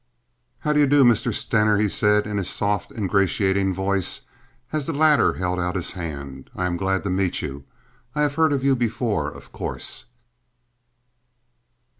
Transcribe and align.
"How 0.61 0.73
do 0.73 0.79
you 0.79 0.87
do, 0.87 1.03
Mr. 1.03 1.31
Stener?" 1.31 1.77
he 1.77 1.87
said 1.87 2.25
in 2.25 2.37
his 2.37 2.49
soft, 2.49 2.91
ingratiating 2.91 3.71
voice, 3.71 4.21
as 4.73 4.87
the 4.87 4.93
latter 4.93 5.33
held 5.33 5.59
out 5.59 5.75
his 5.75 5.91
hand. 5.91 6.49
"I 6.55 6.65
am 6.65 6.75
glad 6.75 7.03
to 7.03 7.11
meet 7.11 7.43
you. 7.43 7.65
I 8.15 8.23
have 8.23 8.33
heard 8.33 8.51
of 8.51 8.63
you 8.63 8.75
before, 8.75 9.29
of 9.29 9.51
course." 9.51 10.07